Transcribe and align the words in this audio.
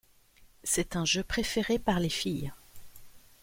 C’est 0.63 0.95
un 0.95 1.05
jeu 1.05 1.21
préféré 1.23 1.77
par 1.77 1.99
les 1.99 2.09
filles. 2.09 2.51